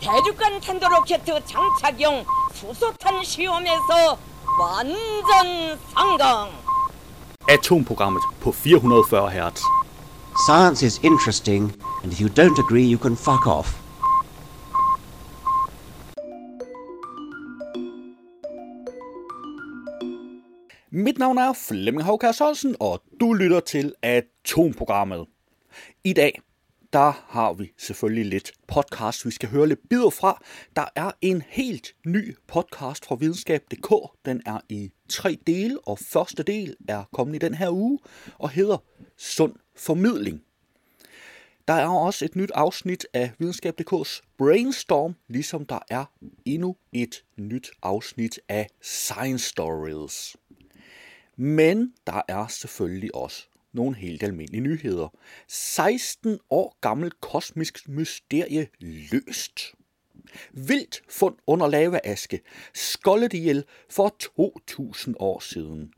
대륙간 0.00 0.60
탄도로켓 0.60 1.24
장착용 1.24 2.24
수소탄 2.52 3.22
시험에서 3.24 4.18
완전 4.58 5.78
성공. 5.94 6.50
Atomprogrammet 7.48 8.22
på 8.40 8.52
440 8.52 9.30
Hz. 9.30 9.62
Science 10.46 10.82
is 10.82 11.00
interesting, 11.02 11.72
and 12.02 12.12
if 12.12 12.20
you 12.20 12.28
don't 12.28 12.58
agree, 12.58 12.84
you 12.84 12.98
can 12.98 13.16
fuck 13.16 13.46
off. 13.46 13.86
Mit 20.90 21.18
navn 21.18 21.38
er 21.38 21.52
Flemming 21.52 22.02
Håkær 22.02 22.32
Solsen, 22.32 22.76
og 22.80 23.02
du 23.20 23.32
lytter 23.32 23.60
til 23.60 23.94
Atomprogrammet. 24.02 25.26
I 26.04 26.12
dag, 26.12 26.40
der 26.93 27.25
har 27.27 27.53
vi 27.53 27.71
selvfølgelig 27.77 28.25
lidt 28.25 28.51
podcast, 28.67 29.25
vi 29.25 29.31
skal 29.31 29.49
høre 29.49 29.67
lidt 29.67 29.89
bidder 29.89 30.09
fra. 30.09 30.43
Der 30.75 30.85
er 30.95 31.11
en 31.21 31.43
helt 31.47 31.95
ny 32.05 32.37
podcast 32.47 33.05
fra 33.05 33.15
videnskab.dk. 33.15 33.93
Den 34.25 34.41
er 34.45 34.59
i 34.69 34.91
tre 35.09 35.37
dele, 35.47 35.79
og 35.87 35.99
første 35.99 36.43
del 36.43 36.75
er 36.87 37.03
kommet 37.13 37.35
i 37.35 37.37
den 37.37 37.53
her 37.53 37.69
uge 37.69 37.99
og 38.39 38.49
hedder 38.49 38.77
Sund 39.17 39.55
Formidling. 39.75 40.41
Der 41.67 41.73
er 41.73 41.87
også 41.87 42.25
et 42.25 42.35
nyt 42.35 42.51
afsnit 42.55 43.07
af 43.13 43.31
videnskab.dk's 43.39 44.21
Brainstorm, 44.37 45.15
ligesom 45.27 45.65
der 45.65 45.79
er 45.89 46.05
endnu 46.45 46.75
et 46.91 47.23
nyt 47.37 47.71
afsnit 47.81 48.39
af 48.49 48.67
Science 48.81 49.49
Stories. 49.49 50.37
Men 51.37 51.93
der 52.07 52.21
er 52.27 52.47
selvfølgelig 52.47 53.15
også 53.15 53.50
nogle 53.73 53.95
helt 53.95 54.23
almindelige 54.23 54.61
nyheder. 54.61 55.07
16 55.47 56.39
år 56.49 56.77
gammel 56.81 57.11
kosmisk 57.11 57.89
mysterie 57.89 58.67
løst. 58.79 59.59
Vildt 60.51 61.01
fund 61.09 61.35
under 61.47 61.67
lavaaske, 61.67 62.41
skoldet 62.73 63.33
ihjel 63.33 63.63
for 63.89 64.15
2000 64.19 65.15
år 65.19 65.39
siden. 65.39 65.93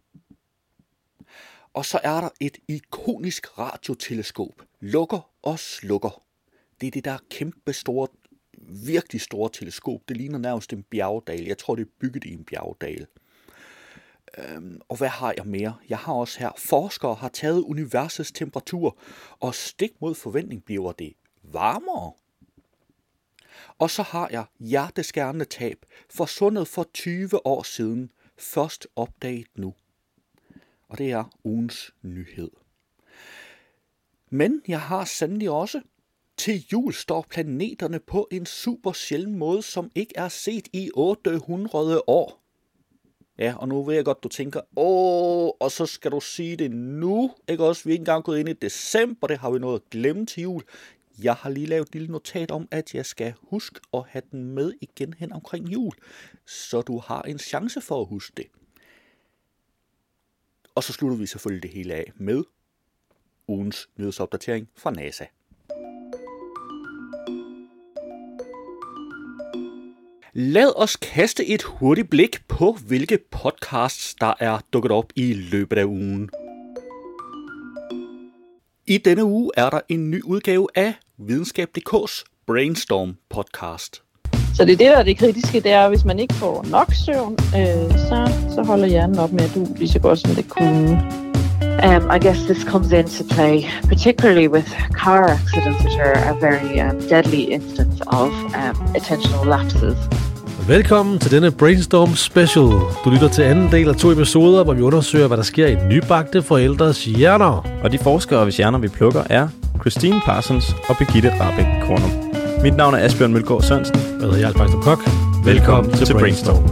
Og 1.74 1.86
så 1.86 2.00
er 2.04 2.22
der 2.22 2.30
et 2.40 2.58
ikonisk 2.68 3.58
radioteleskop, 3.58 4.62
lukker 4.80 5.32
og 5.42 5.60
slukker. 5.60 6.24
Det 6.82 6.88
er 6.88 6.92
det 6.92 7.06
der 7.06 7.18
kæmpe 7.30 7.74
store, 7.74 8.08
virkelig 8.86 9.22
store 9.22 9.50
teleskop. 9.54 10.02
Det 10.08 10.18
ligner 10.18 10.40
nærmest 10.40 10.74
en 10.74 10.84
bjergdal. 10.84 11.46
Jeg 11.46 11.58
tror, 11.58 11.76
det 11.76 11.86
er 11.86 11.92
bygget 12.00 12.24
i 12.24 12.34
en 12.34 12.44
bjergdal. 12.44 13.08
Øhm, 14.38 14.82
og 14.90 14.98
hvad 14.98 15.08
har 15.08 15.34
jeg 15.38 15.48
mere? 15.48 15.76
Jeg 15.90 15.98
har 15.98 16.14
også 16.14 16.40
her, 16.40 16.52
forskere 16.58 17.16
har 17.16 17.30
taget 17.30 17.62
universets 17.62 18.32
temperatur, 18.32 18.98
og 19.40 19.56
stik 19.56 19.92
mod 20.02 20.16
forventning 20.16 20.66
bliver 20.66 20.92
det 20.92 21.14
varmere. 21.44 22.14
Og 23.80 23.90
så 23.90 24.02
har 24.02 24.30
jeg 24.32 24.46
hjerteskærende 24.60 25.46
tab, 25.46 25.86
forsvundet 26.10 26.68
for 26.68 26.84
20 26.94 27.48
år 27.48 27.64
siden, 27.64 28.12
først 28.38 28.88
opdaget 28.96 29.48
nu. 29.56 29.74
Og 30.90 30.98
det 30.98 31.12
er 31.12 31.24
ugens 31.44 31.94
nyhed. 32.02 32.52
Men 34.30 34.62
jeg 34.68 34.82
har 34.82 35.06
sandelig 35.06 35.50
også 35.50 35.82
til 36.38 36.66
jul 36.72 36.94
står 36.94 37.26
planeterne 37.30 38.00
på 38.00 38.28
en 38.32 38.46
super 38.46 38.92
sjælden 38.92 39.36
måde, 39.36 39.62
som 39.62 39.92
ikke 39.96 40.14
er 40.16 40.28
set 40.28 40.68
i 40.74 40.92
800 40.94 42.04
år. 42.08 42.43
Ja, 43.38 43.56
og 43.58 43.68
nu 43.68 43.84
ved 43.84 43.96
jeg 43.96 44.06
godt, 44.06 44.24
du 44.24 44.30
tænker, 44.30 44.62
åh, 44.76 45.52
og 45.60 45.72
så 45.72 45.86
skal 45.86 46.12
du 46.12 46.20
sige 46.20 46.58
det 46.58 46.72
nu, 46.72 47.36
ikke 47.48 47.64
også? 47.64 47.84
Vi 47.84 47.90
er 47.90 47.94
ikke 47.94 48.02
engang 48.02 48.24
gået 48.24 48.40
ind 48.40 48.50
i 48.50 48.54
december, 48.54 49.28
det 49.28 49.38
har 49.38 49.52
vi 49.52 49.60
noget 49.60 49.76
at 49.80 49.90
glemme 49.90 50.26
til 50.26 50.44
jul. 50.44 50.64
Jeg 51.24 51.34
har 51.34 51.50
lige 51.50 51.66
lavet 51.66 51.88
et 51.88 51.94
lille 51.94 52.08
notat 52.08 52.52
om, 52.52 52.68
at 52.72 52.94
jeg 52.94 53.06
skal 53.06 53.34
huske 53.42 53.80
at 53.94 54.04
have 54.08 54.22
den 54.32 54.44
med 54.44 54.74
igen 54.82 55.14
hen 55.14 55.32
omkring 55.32 55.70
jul, 55.74 55.94
så 56.46 56.82
du 56.82 56.98
har 56.98 57.22
en 57.22 57.40
chance 57.40 57.82
for 57.82 58.02
at 58.02 58.08
huske 58.08 58.34
det. 58.38 58.46
Og 60.76 60.84
så 60.84 60.94
slutter 60.94 61.18
vi 61.18 61.26
selvfølgelig 61.26 61.64
det 61.64 61.72
hele 61.72 61.94
af 61.94 62.12
med 62.16 62.44
ugens 63.48 63.90
nyhedsopdatering 63.98 64.70
fra 64.76 64.92
NASA. 64.92 65.26
Lad 70.36 70.74
os 70.76 70.96
kaste 70.96 71.46
et 71.46 71.64
hurtigt 71.64 72.10
blik 72.10 72.48
på, 72.48 72.78
hvilke 72.88 73.20
podcasts, 73.32 74.16
der 74.16 74.34
er 74.40 74.60
dukket 74.74 74.92
op 74.92 75.06
i 75.16 75.34
løbet 75.34 75.78
af 75.78 75.84
ugen. 75.84 76.30
I 78.88 78.98
denne 78.98 79.26
uge 79.26 79.52
er 79.58 79.70
der 79.70 79.80
en 79.90 80.12
ny 80.12 80.24
udgave 80.24 80.68
af 80.76 80.94
Videnskab.dk's 81.18 82.24
Brainstorm 82.48 83.18
podcast. 83.30 84.04
Så 84.56 84.66
det 84.66 84.74
er 84.74 84.78
det, 84.78 84.80
der 84.80 84.98
er 84.98 85.04
det 85.04 85.18
kritiske, 85.18 85.60
det 85.60 85.72
er, 85.72 85.90
hvis 85.90 86.06
man 86.06 86.20
ikke 86.20 86.34
får 86.34 86.66
nok 86.70 86.94
søvn, 87.06 87.34
øh, 87.34 87.92
så, 87.92 88.32
så 88.56 88.64
holder 88.64 88.88
hjernen 88.88 89.20
op 89.20 89.32
med 89.32 89.44
at 89.44 89.56
du 89.56 89.68
lige 89.76 89.90
så 89.90 90.00
godt, 90.00 90.20
som 90.20 90.32
det 90.36 90.50
kunne. 90.50 90.92
Um, 91.84 92.12
I 92.12 92.20
guess 92.20 92.46
this 92.46 92.64
comes 92.64 92.92
into 92.92 93.24
play, 93.24 93.70
particularly 93.88 94.48
with 94.48 94.68
car 94.94 95.30
accidents, 95.30 95.84
which 95.84 95.98
are 95.98 96.14
a 96.14 96.34
very 96.40 96.80
um, 96.80 97.00
deadly 97.10 97.44
instance 97.52 98.02
of 98.08 98.32
um, 98.56 98.76
attentional 98.96 99.46
lapses. 99.46 100.23
Velkommen 100.68 101.20
til 101.20 101.32
denne 101.32 101.52
Brainstorm 101.52 102.16
Special. 102.16 102.64
Du 103.06 103.10
lytter 103.10 103.28
til 103.28 103.42
anden 103.42 103.72
del 103.72 103.90
af 103.90 103.96
to 103.96 104.12
episoder, 104.12 104.64
hvor 104.64 104.74
vi 104.74 104.82
undersøger, 104.82 105.28
hvad 105.28 105.38
der 105.38 105.44
sker 105.44 105.68
i 105.68 105.76
nybagte 105.88 106.42
forældres 106.42 107.06
hjerner. 107.06 107.68
Og 107.84 107.92
de 107.92 107.98
forskere, 107.98 108.44
hvis 108.44 108.58
hjerner 108.58 108.80
vi 108.80 108.88
plukker, 108.88 109.24
er 109.30 109.48
Christine 109.82 110.22
Parsons 110.26 110.76
og 110.90 110.98
Birgitte 110.98 111.32
Rabeck 111.40 111.68
Kornum. 111.88 112.12
Mit 112.62 112.76
navn 112.76 112.94
er 112.94 112.98
Asbjørn 112.98 113.34
Mølgaard 113.34 113.62
Sørensen. 113.62 113.96
Jeg 113.96 114.20
hedder 114.22 114.38
Jarl 114.38 114.54
Baxter 114.54 114.80
Kok. 114.80 115.00
Velkommen, 115.00 115.46
Velkommen 115.46 115.92
til, 115.92 116.06
til 116.06 116.14
Brainstorm. 116.14 116.64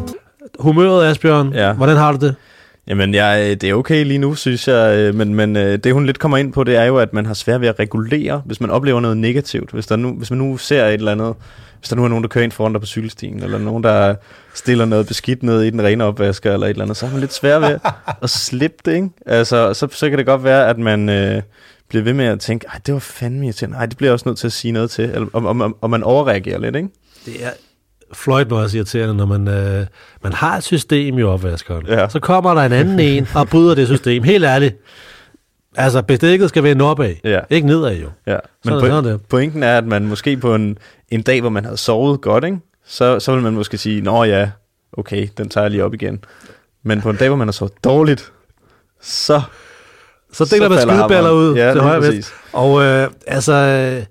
Humøret, 0.60 1.06
Asbjørn. 1.06 1.54
Ja. 1.54 1.74
Hvordan 1.74 1.98
har 1.98 2.12
du 2.12 2.26
det? 2.26 2.36
Jamen, 2.88 3.14
jeg, 3.14 3.62
det 3.62 3.70
er 3.70 3.74
okay 3.74 4.06
lige 4.06 4.18
nu, 4.18 4.36
synes 4.36 4.68
jeg. 4.68 4.98
øh, 4.98 5.16
Men, 5.16 5.36
men 5.36 5.56
øh, 5.56 5.80
det, 5.84 5.94
hun 5.94 6.06
lidt 6.06 6.20
kommer 6.20 6.38
ind 6.38 6.54
på, 6.54 6.64
det 6.64 6.76
er 6.76 6.84
jo, 6.84 6.98
at 6.98 7.14
man 7.14 7.26
har 7.26 7.34
svært 7.34 7.62
ved 7.62 7.68
at 7.68 7.80
regulere, 7.80 8.42
hvis 8.46 8.62
man 8.62 8.70
oplever 8.70 9.00
noget 9.00 9.18
negativt. 9.18 9.72
Hvis, 9.72 9.88
der 9.88 9.96
nu, 9.96 10.14
hvis 10.18 10.32
man 10.32 10.38
nu 10.38 10.58
ser 10.58 10.86
et 10.86 10.94
eller 10.94 11.12
andet 11.12 11.36
hvis 11.82 11.90
der 11.90 11.96
nu 11.96 12.04
er 12.04 12.08
nogen, 12.08 12.24
der 12.24 12.28
kører 12.28 12.44
ind 12.44 12.52
foran 12.52 12.72
dig 12.74 12.82
på 12.82 12.88
cykelstien, 12.88 13.44
eller 13.44 13.58
nogen, 13.58 13.84
der 13.84 14.16
stiller 14.54 14.86
noget 14.86 15.08
beskidt 15.08 15.44
ned 15.44 15.62
i 15.62 15.70
den 15.70 15.84
rene 15.84 16.04
opvasker, 16.04 16.54
eller 16.54 16.68
et 16.68 16.70
eller 16.70 16.84
andet, 16.84 16.98
så 16.98 17.06
har 17.06 17.14
man 17.14 17.20
lidt 17.20 17.34
svært 17.34 17.62
ved 17.62 17.80
at 18.24 18.30
slippe 18.30 18.78
det, 18.86 18.94
ikke? 18.96 19.10
Altså, 19.26 19.74
så, 19.74 19.88
så 19.92 20.10
kan 20.10 20.18
det 20.18 20.26
godt 20.26 20.44
være, 20.44 20.68
at 20.68 20.78
man 20.78 21.10
øh, 21.10 21.42
bliver 21.90 22.04
ved 22.04 22.14
med 22.14 22.26
at 22.26 22.40
tænke, 22.40 22.66
ej, 22.68 22.80
det 22.86 22.94
var 22.94 23.00
fandme 23.00 23.46
irriterende, 23.46 23.78
ej, 23.78 23.86
det 23.86 23.98
bliver 23.98 24.10
jeg 24.10 24.14
også 24.14 24.30
nødt 24.30 24.38
til 24.38 24.48
at 24.48 24.54
sige 24.54 24.72
noget 24.72 24.92
til, 24.92 25.06
eller, 25.06 25.28
og, 25.34 25.44
og, 25.44 25.78
og 25.82 25.90
man 25.90 26.04
overreagerer 26.04 26.60
lidt, 26.60 26.76
ikke? 26.76 26.90
Det 27.26 27.46
er 27.46 27.50
fløjt 28.14 28.52
også 28.52 28.78
irriterende, 28.78 29.16
når 29.16 29.26
man, 29.26 29.48
øh, 29.48 29.86
man 30.24 30.34
har 30.34 30.58
et 30.58 30.64
system 30.64 31.20
i 31.20 31.24
opvaskeren. 31.24 31.86
Ja. 31.88 32.10
Så 32.10 32.20
kommer 32.20 32.54
der 32.54 32.62
en 32.62 32.72
anden 32.72 33.00
en 33.00 33.28
og 33.36 33.48
bryder 33.48 33.76
det 33.76 33.88
system. 33.88 34.24
Helt 34.24 34.46
ærligt. 34.46 34.76
Altså, 35.76 36.02
bestikket 36.02 36.50
skal 36.50 36.64
vende 36.64 36.86
opad. 36.86 37.14
Ja. 37.24 37.40
Ikke 37.50 37.68
nedad 37.68 37.96
jo. 37.96 38.08
Ja, 38.28 38.32
men 38.34 38.40
Sådan 38.74 38.80
po- 38.84 38.88
sådan 38.88 39.04
det. 39.12 39.22
pointen 39.30 39.64
er, 39.64 39.78
at 39.78 39.86
man 39.86 40.08
måske 40.08 40.38
på 40.38 40.56
en, 40.56 40.78
en 41.10 41.22
dag, 41.22 41.42
hvor 41.42 41.50
man 41.50 41.64
havde 41.66 41.78
sovet 41.78 42.22
godt, 42.22 42.44
ikke? 42.44 42.58
Så, 42.86 43.20
så 43.20 43.34
vil 43.34 43.42
man 43.44 43.54
måske 43.54 43.78
sige, 43.78 44.02
nå 44.02 44.24
ja, 44.24 44.50
okay, 44.94 45.28
den 45.38 45.50
tager 45.50 45.64
jeg 45.64 45.72
lige 45.72 45.86
op 45.86 45.94
igen. 45.94 46.24
Men 46.84 47.02
på 47.02 47.10
en 47.10 47.16
dag, 47.16 47.28
hvor 47.28 47.38
man 47.38 47.48
har 47.48 47.52
sovet 47.52 47.74
dårligt, 47.84 48.32
så... 49.02 49.42
Så 50.34 50.46
deler 50.46 50.70
man 50.70 50.80
skideballer 50.80 51.32
ud 51.32 51.56
Ja, 51.56 51.72
til 51.72 51.82
højre 51.82 52.02
præcis. 52.02 52.34
Og 52.54 52.84
øh, 52.84 53.08
altså, 53.28 53.54
øh, 53.54 54.04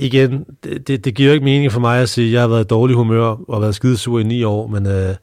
igen, 0.00 0.44
det, 0.64 0.88
det, 0.88 1.04
det 1.04 1.14
giver 1.14 1.28
jo 1.28 1.34
ikke 1.34 1.44
mening 1.44 1.72
for 1.72 1.80
mig 1.80 2.02
at 2.02 2.08
sige, 2.08 2.26
at 2.26 2.32
jeg 2.32 2.40
har 2.40 2.48
været 2.48 2.64
i 2.64 2.66
dårlig 2.66 2.96
humør 2.96 3.36
og 3.48 3.62
været 3.62 3.74
skidesur 3.74 4.20
i 4.20 4.22
ni 4.22 4.42
år, 4.42 4.66
men 4.66 4.86
øh, 4.86 5.14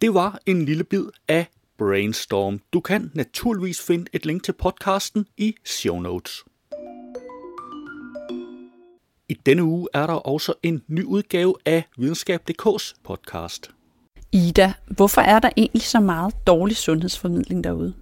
Det 0.00 0.14
var 0.14 0.38
en 0.46 0.64
lille 0.64 0.84
bid 0.84 1.04
af 1.28 1.46
Brainstorm. 1.78 2.60
Du 2.72 2.80
kan 2.80 3.10
naturligvis 3.14 3.82
finde 3.86 4.04
et 4.12 4.26
link 4.26 4.44
til 4.44 4.52
podcasten 4.52 5.26
i 5.36 5.54
show 5.64 6.00
notes. 6.00 6.44
I 9.28 9.34
denne 9.46 9.62
uge 9.64 9.88
er 9.94 10.06
der 10.06 10.14
også 10.14 10.52
en 10.62 10.82
ny 10.88 11.04
udgave 11.04 11.54
af 11.66 11.84
Videnskab.dk's 11.98 12.94
podcast. 13.04 13.70
Ida, 14.32 14.72
hvorfor 14.86 15.20
er 15.20 15.38
der 15.38 15.50
egentlig 15.56 15.82
så 15.82 16.00
meget 16.00 16.34
dårlig 16.46 16.76
sundhedsformidling 16.76 17.64
derude? 17.64 17.94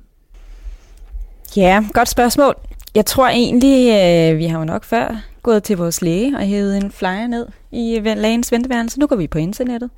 Ja, 1.56 1.84
godt 1.92 2.08
spørgsmål. 2.08 2.54
Jeg 2.94 3.06
tror 3.06 3.28
egentlig, 3.28 3.88
øh, 3.88 4.38
vi 4.38 4.46
har 4.46 4.58
jo 4.58 4.64
nok 4.64 4.84
før 4.84 5.22
gået 5.42 5.62
til 5.62 5.76
vores 5.76 6.02
læge 6.02 6.36
og 6.36 6.42
hævet 6.42 6.76
en 6.76 6.90
flyer 6.90 7.26
ned 7.26 7.46
i 7.72 8.00
lægens 8.16 8.52
venteværelse. 8.52 9.00
Nu 9.00 9.06
går 9.06 9.16
vi 9.16 9.26
på 9.26 9.38
internettet. 9.38 9.90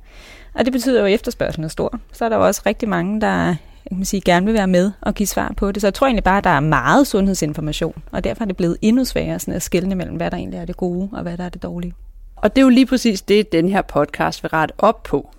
Og 0.53 0.65
det 0.65 0.73
betyder 0.73 0.99
jo, 0.99 1.05
at 1.05 1.13
efterspørgselen 1.13 1.63
er 1.63 1.69
stor. 1.69 1.99
Så 2.13 2.25
er 2.25 2.29
der 2.29 2.35
jo 2.35 2.45
også 2.45 2.61
rigtig 2.65 2.89
mange, 2.89 3.21
der 3.21 3.55
jeg 3.85 3.89
kan 3.89 3.97
man 3.97 4.05
sige, 4.05 4.21
gerne 4.21 4.45
vil 4.45 4.55
være 4.55 4.67
med 4.67 4.91
og 5.01 5.13
give 5.13 5.27
svar 5.27 5.53
på 5.57 5.71
det. 5.71 5.81
Så 5.81 5.87
jeg 5.87 5.93
tror 5.93 6.07
egentlig 6.07 6.23
bare, 6.23 6.37
at 6.37 6.43
der 6.43 6.49
er 6.49 6.59
meget 6.59 7.07
sundhedsinformation. 7.07 8.03
Og 8.11 8.23
derfor 8.23 8.43
er 8.43 8.45
det 8.45 8.57
blevet 8.57 8.77
endnu 8.81 9.05
sværere 9.05 9.39
sådan 9.39 9.53
at 9.53 9.61
skelne 9.61 9.95
mellem, 9.95 10.15
hvad 10.15 10.31
der 10.31 10.37
egentlig 10.37 10.57
er 10.57 10.65
det 10.65 10.77
gode 10.77 11.09
og 11.13 11.21
hvad 11.21 11.37
der 11.37 11.43
er 11.43 11.49
det 11.49 11.63
dårlige. 11.63 11.93
Og 12.35 12.55
det 12.55 12.61
er 12.61 12.63
jo 12.63 12.69
lige 12.69 12.85
præcis 12.85 13.21
det, 13.21 13.51
den 13.51 13.69
her 13.69 13.81
podcast 13.81 14.43
vil 14.43 14.49
rette 14.49 14.73
op 14.77 15.03
på. 15.03 15.29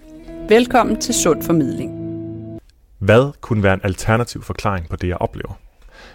Velkommen 0.48 1.00
til 1.00 1.14
Sund 1.14 1.42
Formidling. 1.42 2.02
Hvad 2.98 3.32
kunne 3.40 3.62
være 3.62 3.74
en 3.74 3.80
alternativ 3.82 4.42
forklaring 4.42 4.88
på 4.88 4.96
det, 4.96 5.08
jeg 5.08 5.16
oplever? 5.16 5.58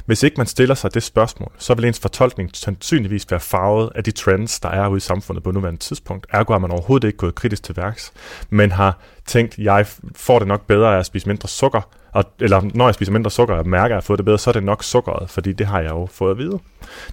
Hvis 0.08 0.24
ikke 0.24 0.38
man 0.38 0.48
stiller 0.48 0.76
sig 0.76 0.94
det 0.94 1.04
spørgsmål, 1.04 1.52
så 1.58 1.74
vil 1.74 1.86
ens 1.86 2.00
fortolkning 2.00 2.50
sandsynligvis 2.54 3.32
være 3.32 3.40
farvet 3.40 3.90
af 3.96 4.04
de 4.04 4.12
trends, 4.12 4.60
der 4.60 4.70
er 4.70 4.88
ude 4.88 4.98
i 4.98 5.00
samfundet 5.00 5.44
på 5.44 5.52
nuværende 5.52 5.80
tidspunkt. 5.80 6.28
Ergo 6.30 6.54
har 6.54 6.60
man 6.60 6.72
overhovedet 6.72 7.08
ikke 7.08 7.18
gået 7.18 7.36
kritisk 7.36 7.64
til 7.64 7.78
værks, 7.78 8.14
men 8.50 8.72
har 8.72 9.00
tænkt, 9.26 9.58
jeg 9.58 9.86
får 10.16 10.40
det 10.40 10.48
nok 10.48 10.68
bedre 10.68 10.96
af 10.96 11.00
at 11.00 11.06
spise 11.06 11.28
mindre 11.28 11.50
sukker, 11.50 11.82
og, 12.12 12.26
eller 12.40 12.62
når 12.74 12.88
jeg 12.88 12.94
spiser 12.94 13.12
mindre 13.12 13.32
sukker 13.32 13.56
og 13.56 13.68
mærker, 13.68 13.86
at 13.86 13.90
jeg 13.90 13.96
har 13.96 14.02
fået 14.02 14.18
det 14.18 14.26
bedre, 14.26 14.40
så 14.40 14.50
er 14.50 14.52
det 14.52 14.64
nok 14.64 14.84
sukkeret, 14.84 15.30
fordi 15.30 15.54
det 15.54 15.68
har 15.68 15.82
jeg 15.82 15.90
jo 15.90 16.08
fået 16.12 16.32
at 16.32 16.38
vide. 16.38 16.60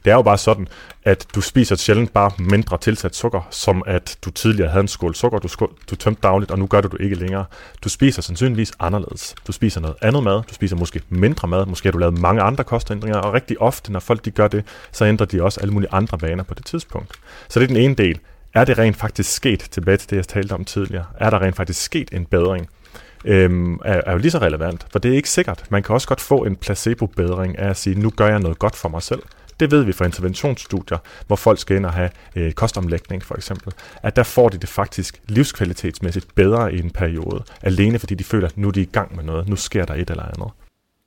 Det 0.04 0.10
er 0.10 0.14
jo 0.14 0.22
bare 0.22 0.38
sådan, 0.38 0.68
at 1.04 1.26
du 1.34 1.40
spiser 1.40 1.76
sjældent 1.76 2.12
bare 2.12 2.30
mindre 2.38 2.78
tilsat 2.78 3.16
sukker, 3.16 3.48
som 3.50 3.82
at 3.86 4.16
du 4.24 4.30
tidligere 4.30 4.70
havde 4.70 4.80
en 4.80 4.88
skål 4.88 5.14
sukker, 5.14 5.38
du, 5.38 5.48
skål, 5.48 5.70
du 5.90 5.96
tømte 5.96 6.20
dagligt, 6.22 6.50
og 6.50 6.58
nu 6.58 6.66
gør 6.66 6.80
du 6.80 6.88
det 6.88 7.00
ikke 7.00 7.16
længere. 7.16 7.44
Du 7.84 7.88
spiser 7.88 8.22
sandsynligvis 8.22 8.72
anderledes. 8.80 9.34
Du 9.46 9.52
spiser 9.52 9.80
noget 9.80 9.96
andet 10.02 10.22
mad, 10.22 10.42
du 10.48 10.54
spiser 10.54 10.76
måske 10.76 11.00
mindre 11.08 11.48
mad, 11.48 11.66
måske 11.66 11.86
har 11.86 11.92
du 11.92 11.98
lavet 11.98 12.18
mange 12.18 12.42
andre 12.42 12.64
kostændringer, 12.64 13.18
og 13.18 13.32
rigtig 13.34 13.60
ofte, 13.60 13.92
når 13.92 14.00
folk 14.00 14.24
de 14.24 14.30
gør 14.30 14.48
det, 14.48 14.64
så 14.92 15.04
ændrer 15.04 15.26
de 15.26 15.42
også 15.42 15.60
alle 15.60 15.72
mulige 15.72 15.92
andre 15.92 16.18
vaner 16.22 16.44
på 16.44 16.54
det 16.54 16.66
tidspunkt. 16.66 17.12
Så 17.48 17.60
det 17.60 17.64
er 17.64 17.68
den 17.68 17.76
ene 17.76 17.94
del. 17.94 18.20
Er 18.54 18.64
det 18.64 18.78
rent 18.78 18.96
faktisk 18.96 19.32
sket, 19.32 19.68
tilbage 19.70 19.96
til 19.96 20.10
det, 20.10 20.16
jeg 20.16 20.28
talte 20.28 20.52
om 20.52 20.64
tidligere, 20.64 21.04
er 21.18 21.30
der 21.30 21.42
rent 21.42 21.56
faktisk 21.56 21.82
sket 21.82 22.08
en 22.12 22.26
bedring? 22.26 22.68
Øhm, 23.24 23.74
er, 23.84 24.00
er 24.06 24.12
jo 24.12 24.18
lige 24.18 24.30
så 24.30 24.38
relevant, 24.38 24.86
for 24.92 24.98
det 24.98 25.10
er 25.10 25.16
ikke 25.16 25.30
sikkert. 25.30 25.64
Man 25.70 25.82
kan 25.82 25.94
også 25.94 26.08
godt 26.08 26.20
få 26.20 26.44
en 26.44 26.56
placebo-bedring 26.56 27.58
af 27.58 27.70
at 27.70 27.76
sige, 27.76 28.00
nu 28.00 28.10
gør 28.10 28.28
jeg 28.28 28.40
noget 28.40 28.58
godt 28.58 28.76
for 28.76 28.88
mig 28.88 29.02
selv. 29.02 29.22
Det 29.60 29.70
ved 29.70 29.82
vi 29.82 29.92
fra 29.92 30.04
interventionsstudier, 30.04 30.98
hvor 31.26 31.36
folk 31.36 31.58
skal 31.58 31.76
ind 31.76 31.86
og 31.86 31.92
have 31.92 32.10
øh, 32.36 32.52
kostomlægning 32.52 33.22
for 33.22 33.34
eksempel, 33.34 33.72
at 34.02 34.16
der 34.16 34.22
får 34.22 34.48
de 34.48 34.58
det 34.58 34.68
faktisk 34.68 35.22
livskvalitetsmæssigt 35.28 36.34
bedre 36.34 36.74
i 36.74 36.78
en 36.78 36.90
periode, 36.90 37.44
alene 37.62 37.98
fordi 37.98 38.14
de 38.14 38.24
føler, 38.24 38.48
at 38.48 38.56
nu 38.56 38.68
er 38.68 38.72
de 38.72 38.82
i 38.82 38.90
gang 38.92 39.16
med 39.16 39.24
noget, 39.24 39.48
nu 39.48 39.56
sker 39.56 39.84
der 39.84 39.94
et 39.94 40.10
eller 40.10 40.22
andet. 40.22 40.50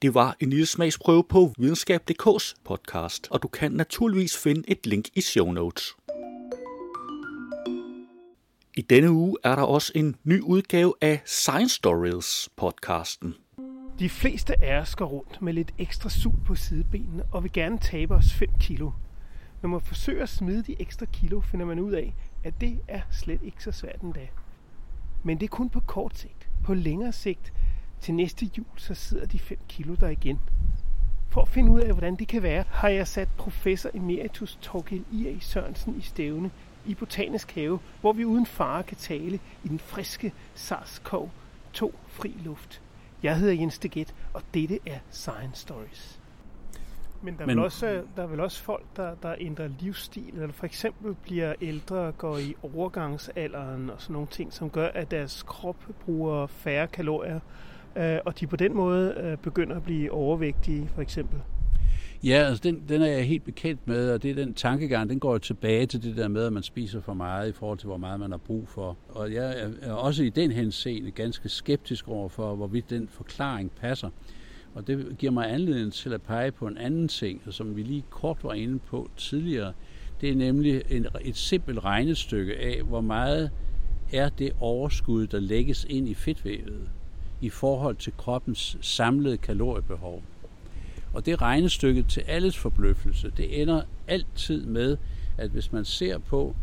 Det 0.02 0.14
var 0.14 0.36
en 0.40 0.50
lille 0.50 0.66
smagsprøve 0.66 1.24
på 1.30 1.54
videnskab.dk's 1.58 2.54
podcast, 2.66 3.28
og 3.32 3.44
du 3.44 3.48
kan 3.48 3.72
naturligvis 3.72 4.38
finde 4.38 4.64
et 4.68 4.86
link 4.86 5.06
i 5.16 5.22
show 5.22 5.52
notes. 5.52 5.96
I 8.78 8.82
denne 8.82 9.12
uge 9.12 9.38
er 9.44 9.56
der 9.56 9.64
også 9.64 9.92
en 9.96 10.16
ny 10.24 10.42
udgave 10.42 10.94
af 11.02 11.22
Science 11.26 11.76
Stories 11.76 12.50
podcasten. 12.56 13.36
De 14.00 14.10
fleste 14.10 14.64
af 14.64 14.80
os 14.80 14.96
går 14.96 15.06
rundt 15.06 15.42
med 15.42 15.54
lidt 15.54 15.74
ekstra 15.78 16.10
sug 16.10 16.36
på 16.46 16.56
sidebenene 16.56 17.24
og 17.32 17.44
vil 17.44 17.52
gerne 17.52 17.78
tabe 17.78 18.16
os 18.16 18.34
5 18.34 18.50
kilo. 18.60 18.92
Når 19.62 19.70
man 19.70 19.82
forsøger 19.82 20.24
at 20.24 20.30
smide 20.30 20.64
de 20.64 20.82
ekstra 20.82 21.06
kilo, 21.06 21.42
finder 21.42 21.66
man 21.66 21.80
ud 21.80 21.92
af, 21.92 22.16
at 22.44 22.62
det 22.62 22.80
er 22.88 23.02
slet 23.12 23.42
ikke 23.44 23.64
så 23.64 23.72
svært 23.72 24.02
endda. 24.02 24.28
Men 25.24 25.40
det 25.40 25.46
er 25.46 25.56
kun 25.56 25.70
på 25.70 25.80
kort 25.80 26.18
sigt. 26.18 26.50
På 26.64 26.74
længere 26.74 27.12
sigt, 27.12 27.54
til 28.02 28.14
næste 28.14 28.50
jul, 28.58 28.66
så 28.76 28.94
sidder 28.94 29.26
de 29.26 29.40
5 29.40 29.58
kilo 29.68 29.96
der 29.96 30.10
igen. 30.10 30.40
For 31.30 31.42
at 31.42 31.48
finde 31.48 31.72
ud 31.72 31.80
af, 31.80 31.92
hvordan 31.92 32.16
det 32.16 32.28
kan 32.28 32.44
være, 32.44 32.64
har 32.70 32.90
jeg 32.90 33.08
sat 33.08 33.30
professor 33.38 33.90
emeritus 33.94 34.58
Torgild 34.62 35.04
I.A. 35.12 35.40
Sørensen 35.40 35.96
i 35.98 36.02
stævne 36.02 36.52
i 36.88 36.94
Botanisk 36.94 37.52
Have, 37.52 37.80
hvor 38.02 38.14
vi 38.14 38.26
uden 38.26 38.46
fare 38.46 38.84
kan 38.84 38.98
tale 38.98 39.40
i 39.64 39.68
den 39.68 39.80
friske 39.80 40.34
SARS-CoV-2 40.56 41.92
fri 42.08 42.36
luft. 42.46 42.82
Jeg 43.24 43.38
hedder 43.38 43.54
Jens 43.54 43.80
Deget, 43.80 44.16
og 44.34 44.42
dette 44.54 44.80
er 44.86 45.00
Science 45.12 45.62
Stories. 45.62 46.20
Men 47.22 47.36
der 47.36 47.42
er, 47.42 47.46
Men... 47.46 47.58
Vel, 47.58 47.64
også, 47.64 48.04
der 48.16 48.24
er 48.24 48.28
vel 48.28 48.40
også 48.40 48.64
folk, 48.64 48.86
der, 48.96 49.16
der 49.16 49.36
ændrer 49.40 49.70
livsstil, 49.80 50.34
eller 50.34 50.52
for 50.52 50.66
eksempel 50.66 51.16
bliver 51.24 51.54
ældre 51.62 51.98
og 51.98 52.18
går 52.18 52.38
i 52.38 52.56
overgangsalderen 52.64 53.90
og 53.90 54.02
sådan 54.02 54.14
nogle 54.14 54.28
ting, 54.28 54.54
som 54.54 54.70
gør, 54.70 54.88
at 54.88 55.12
deres 55.12 55.44
krop 55.44 55.86
bruger 56.06 56.48
færre 56.48 56.88
kalorier, 56.88 57.40
øh, 57.96 58.20
og 58.26 58.40
de 58.40 58.48
på 58.48 58.56
den 58.56 58.76
måde 58.76 59.14
øh, 59.18 59.38
begynder 59.38 59.76
at 59.76 59.84
blive 59.84 60.12
overvægtige, 60.12 60.90
for 60.96 61.02
eksempel. 61.02 61.42
Ja, 62.24 62.34
altså 62.34 62.62
den, 62.64 62.84
den 62.90 63.02
er 63.02 63.08
jeg 63.08 63.28
helt 63.28 63.44
bekendt 63.44 63.88
med, 63.88 64.12
og 64.12 64.24
det 64.24 64.32
er 64.32 64.36
den 64.36 64.54
tankegang, 64.54 65.10
den 65.10 65.20
går 65.20 65.32
jo 65.32 65.38
tilbage 65.38 65.86
til 65.86 66.04
det 66.04 66.18
der 66.18 66.28
med, 66.28 66.46
at 66.46 66.54
man 66.54 66.64
spiser 66.64 67.02
for 67.02 67.14
meget 67.14 67.50
i 67.50 67.52
forhold 67.52 67.78
til, 67.78 67.88
hvor 67.88 67.98
meget 67.98 68.20
man 68.20 68.32
har 68.32 68.38
brug 68.38 68.68
for. 68.68 68.98
Og 69.10 69.34
jeg 69.34 69.72
er 69.82 69.92
også 69.92 70.24
i 70.24 70.30
den 70.30 70.52
henseende 70.52 71.12
ganske 71.12 71.50
skeptisk 71.50 72.08
over 72.08 72.30
for, 72.30 72.56
hvorvidt 72.56 72.90
den 72.90 73.08
forklaring 73.08 73.72
passer. 73.72 74.10
Og 74.76 74.88
det 74.88 75.16
giver 75.18 75.32
mig 75.32 75.52
anledning 75.54 75.94
til 75.94 76.14
at 76.14 76.22
pege 76.22 76.52
på 76.52 76.68
en 76.68 76.78
anden 76.78 77.08
ting, 77.08 77.42
som 77.50 77.76
vi 77.76 77.84
lige 77.84 78.04
kort 78.10 78.44
var 78.44 78.54
inde 78.54 78.80
på 78.80 79.10
tidligere. 79.18 79.74
Det 80.22 80.30
er 80.30 80.36
nemlig 80.36 80.82
en, 80.90 81.08
et 81.22 81.38
simpelt 81.38 81.84
regnestykke 81.84 82.58
af, 82.58 82.82
hvor 82.84 83.02
meget 83.02 83.52
er 84.14 84.30
det 84.30 84.52
overskud, 84.60 85.28
der 85.28 85.40
lægges 85.40 85.86
ind 85.90 86.10
i 86.10 86.14
fedtvævet 86.14 86.90
i 87.42 87.50
forhold 87.50 87.96
til 87.96 88.14
kroppens 88.18 88.78
samlede 88.82 89.38
kaloriebehov. 89.38 90.24
Og 91.18 91.26
det 91.26 91.42
regnestykke 91.42 92.04
til 92.04 92.24
alles 92.28 92.58
forbløffelse, 92.58 93.32
det 93.38 93.62
ender 93.62 93.82
altid 94.08 94.66
med, 94.66 94.98
at 95.38 95.50
hvis 95.50 95.72
man 95.72 95.86
ser 95.86 96.18
på 96.18 96.56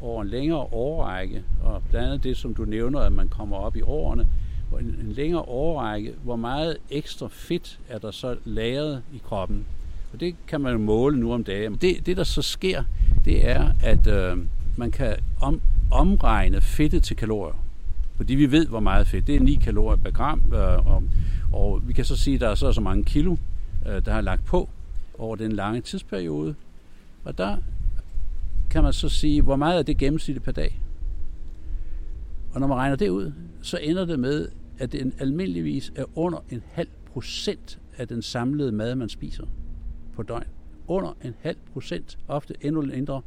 over 0.00 0.22
en 0.22 0.28
længere 0.28 0.58
årrække, 0.58 1.42
og 1.62 1.82
blandt 1.90 2.06
andet 2.06 2.24
det, 2.24 2.36
som 2.36 2.54
du 2.54 2.64
nævner, 2.64 3.00
at 3.00 3.12
man 3.12 3.28
kommer 3.28 3.56
op 3.56 3.76
i 3.76 3.82
årene, 3.82 4.28
en, 4.80 4.86
en 4.86 5.12
længere 5.12 5.42
årrække, 5.42 6.14
hvor 6.24 6.36
meget 6.36 6.76
ekstra 6.90 7.28
fedt 7.30 7.78
er 7.88 7.98
der 7.98 8.10
så 8.10 8.36
lagret 8.44 9.02
i 9.14 9.20
kroppen. 9.24 9.64
Og 10.12 10.20
det 10.20 10.34
kan 10.46 10.60
man 10.60 10.80
måle 10.80 11.16
nu 11.16 11.32
om 11.32 11.44
dagen. 11.44 11.74
Det, 11.74 12.06
det 12.06 12.16
der 12.16 12.24
så 12.24 12.42
sker, 12.42 12.84
det 13.24 13.48
er, 13.48 13.72
at 13.82 14.06
øh, 14.06 14.38
man 14.76 14.90
kan 14.90 15.16
om, 15.40 15.60
omregne 15.90 16.60
fedtet 16.60 17.02
til 17.02 17.16
kalorier. 17.16 17.64
Fordi 18.16 18.34
vi 18.34 18.50
ved, 18.50 18.66
hvor 18.66 18.80
meget 18.80 19.06
fedt. 19.08 19.26
Det 19.26 19.36
er 19.36 19.40
9 19.40 19.54
kalorier 19.54 19.96
per 19.96 20.10
gram, 20.10 20.42
øh, 20.54 20.86
og, 20.86 21.02
og 21.52 21.82
vi 21.88 21.92
kan 21.92 22.04
så 22.04 22.16
sige, 22.16 22.34
at 22.34 22.40
der 22.40 22.48
er 22.48 22.54
så 22.54 22.72
så 22.72 22.80
mange 22.80 23.04
kilo 23.04 23.36
Øh, 23.86 24.04
der 24.04 24.12
har 24.12 24.20
lagt 24.20 24.44
på 24.44 24.68
over 25.18 25.36
den 25.36 25.52
lange 25.52 25.80
tidsperiode. 25.80 26.54
Og 27.24 27.38
der 27.38 27.56
kan 28.70 28.82
man 28.82 28.92
så 28.92 29.08
sige, 29.08 29.42
hvor 29.42 29.56
meget 29.56 29.78
er 29.78 29.82
det 29.82 29.98
gennemsnitligt 29.98 30.44
per 30.44 30.52
dag? 30.52 30.80
Og 32.52 32.60
når 32.60 32.66
man 32.66 32.76
regner 32.76 32.96
det 32.96 33.08
ud, 33.08 33.32
så 33.62 33.76
ender 33.76 34.04
det 34.04 34.20
med, 34.20 34.48
at 34.78 34.92
det 34.92 35.12
almindeligvis 35.18 35.92
er 35.96 36.04
under 36.14 36.44
en 36.50 36.62
halv 36.72 36.88
procent 37.12 37.78
af 37.96 38.08
den 38.08 38.22
samlede 38.22 38.72
mad, 38.72 38.94
man 38.94 39.08
spiser 39.08 39.44
på 40.14 40.22
døgn. 40.22 40.46
Under 40.86 41.16
en 41.24 41.34
halv 41.40 41.56
procent, 41.72 42.18
ofte 42.28 42.54
endnu 42.60 42.82
mindre. 42.82 43.22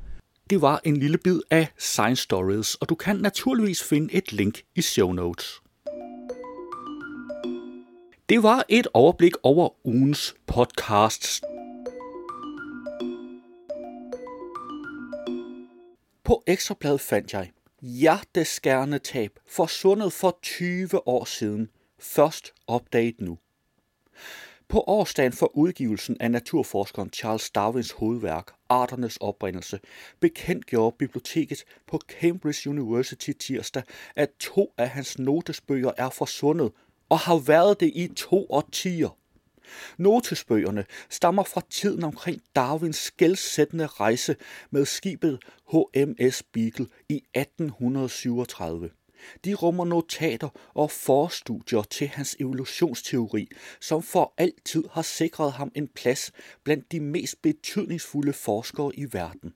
Det 0.50 0.62
var 0.62 0.82
en 0.84 0.98
lille 0.98 1.18
bid 1.18 1.40
af 1.52 1.68
Science 1.78 2.24
Stories, 2.24 2.76
og 2.76 2.90
du 2.90 2.96
kan 2.96 3.16
naturligvis 3.16 3.84
finde 3.84 4.14
et 4.14 4.34
link 4.34 4.62
i 4.76 4.82
show 4.82 5.12
notes. 5.12 5.62
Det 8.30 8.44
var 8.44 8.66
et 8.70 8.88
overblik 8.94 9.34
over 9.44 9.70
ugens 9.88 10.36
podcasts. 10.48 11.42
På 16.24 16.44
Ekstrabladet 16.48 17.02
fandt 17.02 17.34
jeg 17.34 17.52
hjerteskærende 17.82 19.00
tab 19.00 19.40
forsvundet 19.48 20.14
for 20.14 20.40
20 20.42 21.08
år 21.08 21.26
siden. 21.26 21.70
Først 22.00 22.54
opdaget 22.68 23.22
nu. 23.22 23.38
På 24.68 24.84
årsdagen 24.88 25.34
for 25.34 25.58
udgivelsen 25.58 26.18
af 26.20 26.32
naturforskeren 26.32 27.10
Charles 27.10 27.50
Darwins 27.50 27.92
hovedværk 27.92 28.52
Arternes 28.70 29.18
oprindelse 29.18 29.80
bekendtgjorde 30.20 30.96
biblioteket 31.00 31.64
på 31.88 32.00
Cambridge 32.08 32.70
University 32.70 33.32
tirsdag, 33.40 33.84
at 34.16 34.30
to 34.40 34.74
af 34.78 34.90
hans 34.90 35.20
notesbøger 35.20 35.92
er 35.98 36.10
forsvundet 36.10 36.72
og 37.10 37.20
har 37.20 37.38
været 37.38 37.80
det 37.80 37.92
i 37.96 38.08
to 38.16 38.46
årtier. 38.50 39.18
Notesbøgerne 39.98 40.86
stammer 41.10 41.44
fra 41.44 41.62
tiden 41.70 42.04
omkring 42.04 42.42
Darwins 42.56 42.98
skældsættende 42.98 43.88
rejse 43.88 44.36
med 44.72 44.86
skibet 44.86 45.40
HMS 45.72 46.44
Beagle 46.44 46.88
i 47.10 47.16
1837. 47.16 48.90
De 49.46 49.54
rummer 49.54 49.86
notater 49.86 50.50
og 50.74 50.92
forstudier 50.92 51.82
til 51.82 52.08
hans 52.08 52.36
evolutionsteori, 52.40 53.48
som 53.82 54.04
for 54.04 54.34
altid 54.38 54.84
har 54.92 55.02
sikret 55.02 55.52
ham 55.52 55.72
en 55.76 55.88
plads 55.88 56.32
blandt 56.64 56.92
de 56.92 57.00
mest 57.00 57.42
betydningsfulde 57.42 58.34
forskere 58.34 58.92
i 58.96 59.06
verden. 59.12 59.54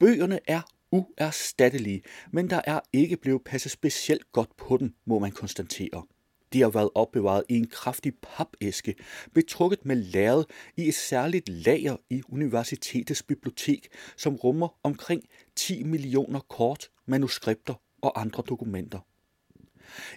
Bøgerne 0.00 0.40
er 0.46 0.60
uerstattelige, 0.92 2.02
men 2.32 2.50
der 2.50 2.60
er 2.64 2.80
ikke 2.92 3.16
blevet 3.16 3.44
passet 3.44 3.72
specielt 3.72 4.32
godt 4.32 4.56
på 4.56 4.76
dem, 4.76 4.94
må 5.06 5.18
man 5.18 5.32
konstatere. 5.32 6.02
De 6.52 6.60
har 6.60 6.70
været 6.70 6.90
opbevaret 6.94 7.44
i 7.48 7.56
en 7.56 7.66
kraftig 7.66 8.12
papæske, 8.22 8.94
betrukket 9.34 9.86
med 9.86 9.96
lærred 9.96 10.44
i 10.76 10.88
et 10.88 10.94
særligt 10.94 11.48
lager 11.48 11.96
i 12.10 12.22
universitetets 12.28 13.22
bibliotek, 13.22 13.88
som 14.16 14.36
rummer 14.36 14.68
omkring 14.82 15.22
10 15.56 15.82
millioner 15.82 16.40
kort, 16.40 16.88
manuskripter 17.06 17.74
og 18.02 18.20
andre 18.20 18.42
dokumenter. 18.48 18.98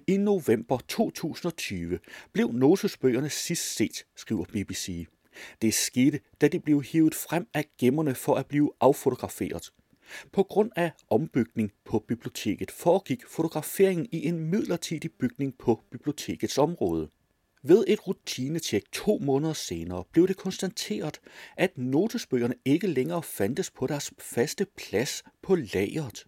I 0.08 0.18
november 0.18 0.78
2020 0.88 2.00
blev 2.34 2.52
Nosesbøgerne 2.52 3.30
sidst 3.30 3.76
set, 3.76 4.06
skriver 4.16 4.46
BBC. 4.46 5.08
Det 5.62 5.74
skete, 5.74 6.20
da 6.42 6.48
de 6.48 6.60
blev 6.60 6.84
hivet 6.84 7.16
frem 7.16 7.48
af 7.54 7.66
gemmerne 7.80 8.16
for 8.16 8.36
at 8.36 8.46
blive 8.46 8.72
affotograferet. 8.82 9.72
På 10.32 10.44
grund 10.44 10.72
af 10.76 10.92
ombygning 11.10 11.72
på 11.86 12.00
biblioteket 12.08 12.72
foregik 12.72 13.26
fotograferingen 13.28 14.08
i 14.12 14.28
en 14.28 14.40
midlertidig 14.40 15.12
bygning 15.12 15.58
på 15.58 15.84
bibliotekets 15.92 16.58
område. 16.58 17.10
Ved 17.64 17.84
et 17.88 18.08
rutinetjek 18.08 18.84
to 18.92 19.20
måneder 19.22 19.54
senere 19.54 20.04
blev 20.12 20.28
det 20.28 20.38
konstateret, 20.38 21.20
at 21.58 21.78
notesbøgerne 21.78 22.56
ikke 22.66 22.88
længere 22.88 23.24
fandtes 23.24 23.72
på 23.72 23.88
deres 23.88 24.14
faste 24.20 24.66
plads 24.78 25.24
på 25.42 25.56
lageret. 25.56 26.26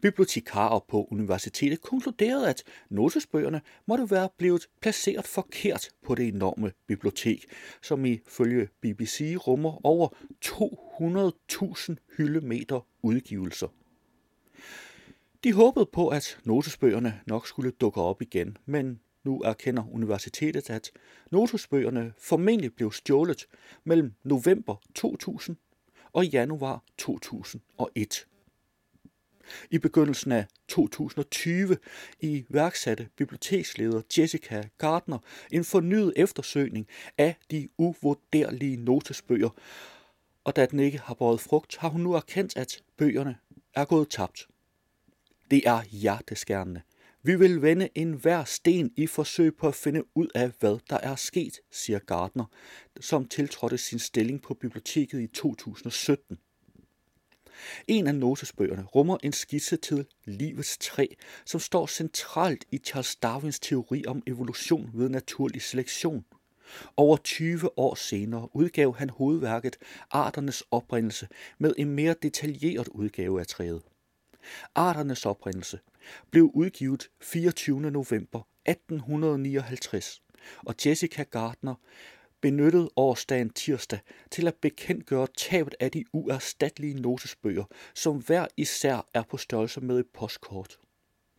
Bibliotekarer 0.00 0.80
på 0.88 1.08
universitetet 1.10 1.80
konkluderede, 1.80 2.48
at 2.48 2.62
notesbøgerne 2.90 3.60
måtte 3.86 4.10
være 4.10 4.28
blevet 4.36 4.68
placeret 4.80 5.26
forkert 5.26 5.88
på 6.06 6.14
det 6.14 6.28
enorme 6.28 6.72
bibliotek, 6.86 7.44
som 7.82 8.04
ifølge 8.04 8.68
BBC 8.80 9.36
rummer 9.46 9.86
over 9.86 10.08
200.000 10.44 11.94
hyldemeter 12.16 12.86
udgivelser. 13.02 13.68
De 15.44 15.52
håbede 15.52 15.86
på, 15.86 16.08
at 16.08 16.38
notesbøgerne 16.44 17.20
nok 17.26 17.46
skulle 17.46 17.70
dukke 17.70 18.00
op 18.00 18.22
igen, 18.22 18.56
men 18.66 19.00
nu 19.24 19.40
erkender 19.40 19.82
universitetet, 19.92 20.70
at 20.70 20.90
notesbøgerne 21.30 22.12
formentlig 22.18 22.74
blev 22.74 22.92
stjålet 22.92 23.46
mellem 23.84 24.14
november 24.24 24.82
2000 24.94 25.56
og 26.12 26.26
januar 26.26 26.84
2001. 26.98 28.26
I 29.70 29.78
begyndelsen 29.78 30.32
af 30.32 30.46
2020 30.68 31.76
iværksatte 32.20 33.08
biblioteksleder 33.16 34.02
Jessica 34.18 34.62
Gardner 34.78 35.18
en 35.50 35.64
fornyet 35.64 36.12
eftersøgning 36.16 36.86
af 37.18 37.36
de 37.50 37.68
uvurderlige 37.78 38.76
notesbøger, 38.76 39.50
og 40.44 40.56
da 40.56 40.66
den 40.66 40.80
ikke 40.80 40.98
har 40.98 41.14
båret 41.14 41.40
frugt, 41.40 41.76
har 41.76 41.88
hun 41.88 42.00
nu 42.00 42.14
erkendt, 42.14 42.56
at 42.56 42.82
bøgerne 42.96 43.36
er 43.74 43.84
gået 43.84 44.08
tabt. 44.10 44.48
Det 45.50 45.62
er 45.66 45.82
hjerteskærende. 45.82 46.80
Vi 47.22 47.36
vil 47.36 47.62
vende 47.62 47.88
enhver 47.94 48.44
sten 48.44 48.92
i 48.96 49.06
forsøg 49.06 49.56
på 49.56 49.68
at 49.68 49.74
finde 49.74 50.04
ud 50.14 50.28
af, 50.34 50.52
hvad 50.60 50.78
der 50.90 50.98
er 50.98 51.16
sket, 51.16 51.60
siger 51.70 51.98
Gardner, 51.98 52.44
som 53.00 53.28
tiltrådte 53.28 53.78
sin 53.78 53.98
stilling 53.98 54.42
på 54.42 54.54
biblioteket 54.54 55.20
i 55.20 55.26
2017. 55.26 56.38
En 57.88 58.06
af 58.06 58.14
notesbøgerne 58.14 58.82
rummer 58.82 59.16
en 59.22 59.32
skitse 59.32 59.76
til 59.76 60.06
livets 60.24 60.78
træ, 60.78 61.06
som 61.44 61.60
står 61.60 61.86
centralt 61.86 62.64
i 62.70 62.78
Charles 62.78 63.16
Darwins 63.16 63.60
teori 63.60 64.04
om 64.06 64.22
evolution 64.26 64.90
ved 64.94 65.08
naturlig 65.08 65.62
selektion. 65.62 66.24
Over 66.96 67.16
20 67.16 67.78
år 67.78 67.94
senere 67.94 68.48
udgav 68.56 68.96
han 68.96 69.10
hovedværket 69.10 69.76
Arternes 70.10 70.62
oprindelse 70.70 71.28
med 71.58 71.74
en 71.78 71.90
mere 71.90 72.14
detaljeret 72.22 72.88
udgave 72.88 73.40
af 73.40 73.46
træet. 73.46 73.82
Arternes 74.74 75.26
oprindelse 75.26 75.78
blev 76.30 76.50
udgivet 76.54 77.10
24. 77.20 77.80
november 77.80 78.40
1859, 78.66 80.22
og 80.58 80.74
Jessica 80.86 81.22
Gardner 81.22 81.74
benyttede 82.42 82.90
årsdagen 82.96 83.50
tirsdag 83.50 83.98
til 84.30 84.46
at 84.46 84.54
bekendtgøre 84.54 85.26
tabet 85.36 85.74
af 85.80 85.90
de 85.90 86.04
uerstattelige 86.12 86.94
notesbøger, 86.94 87.64
som 87.94 88.16
hver 88.16 88.46
især 88.56 89.08
er 89.14 89.22
på 89.22 89.36
størrelse 89.36 89.80
med 89.80 89.98
et 89.98 90.06
postkort. 90.14 90.78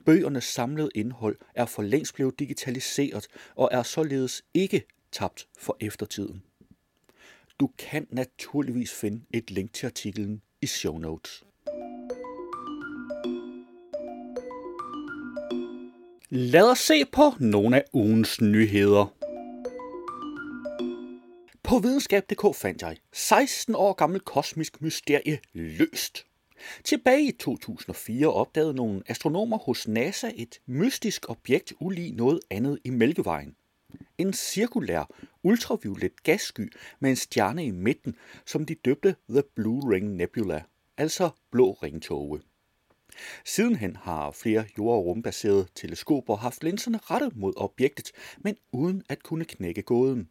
Bøgernes 0.06 0.44
samlede 0.44 0.90
indhold 0.96 1.38
er 1.56 1.66
for 1.66 1.82
længst 1.82 2.16
blevet 2.16 2.40
digitaliseret 2.40 3.28
og 3.56 3.70
er 3.72 3.84
således 3.84 4.44
ikke 4.54 4.84
tabt 5.12 5.48
for 5.58 5.78
eftertiden. 5.80 6.44
Du 7.60 7.70
kan 7.78 8.08
naturligvis 8.10 8.94
finde 8.94 9.22
et 9.34 9.52
link 9.52 9.74
til 9.74 9.86
artiklen 9.86 10.42
i 10.62 10.66
show 10.68 10.98
notes. 10.98 11.44
Lad 16.30 16.72
os 16.72 16.80
se 16.80 17.06
på 17.06 17.22
nogle 17.40 17.78
af 17.78 17.84
ugens 17.94 18.42
nyheder. 18.42 19.23
På 21.74 21.80
videnskab.dk 21.80 22.56
fandt 22.56 22.82
jeg 22.82 22.98
16 23.14 23.76
år 23.76 23.94
gammel 23.94 24.20
kosmisk 24.20 24.82
mysterie 24.82 25.40
løst. 25.54 26.26
Tilbage 26.84 27.28
i 27.28 27.32
2004 27.32 28.34
opdagede 28.34 28.74
nogle 28.74 29.04
astronomer 29.08 29.58
hos 29.58 29.88
NASA 29.88 30.32
et 30.36 30.60
mystisk 30.66 31.30
objekt 31.30 31.74
ulig 31.80 32.12
noget 32.12 32.40
andet 32.50 32.80
i 32.84 32.90
Mælkevejen. 32.90 33.56
En 34.18 34.34
cirkulær, 34.34 35.10
ultraviolet 35.44 36.24
gassky 36.24 36.74
med 37.00 37.10
en 37.10 37.16
stjerne 37.16 37.66
i 37.66 37.72
midten, 37.72 38.16
som 38.46 38.66
de 38.66 38.76
døbte 38.76 39.16
The 39.30 39.44
Blue 39.56 39.94
Ring 39.94 40.16
Nebula, 40.16 40.64
altså 40.98 41.30
blå 41.52 41.72
ringtoge. 41.72 42.42
Sidenhen 43.46 43.96
har 43.96 44.32
flere 44.32 44.66
jord- 44.78 44.98
og 44.98 45.06
rumbaserede 45.06 45.68
teleskoper 45.76 46.36
haft 46.36 46.64
linserne 46.64 46.98
rettet 46.98 47.36
mod 47.36 47.54
objektet, 47.58 48.12
men 48.38 48.56
uden 48.72 49.04
at 49.10 49.24
kunne 49.24 49.46
knække 49.46 49.82
gåden. 49.82 50.30